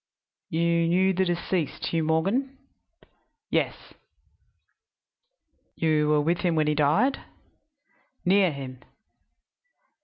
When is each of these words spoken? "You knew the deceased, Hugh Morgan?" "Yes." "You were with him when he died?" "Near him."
"You 0.49 0.87
knew 0.87 1.13
the 1.13 1.25
deceased, 1.25 1.85
Hugh 1.85 2.03
Morgan?" 2.05 2.57
"Yes." 3.51 3.93
"You 5.75 6.09
were 6.09 6.21
with 6.21 6.39
him 6.39 6.55
when 6.55 6.65
he 6.65 6.73
died?" 6.73 7.19
"Near 8.25 8.51
him." 8.51 8.79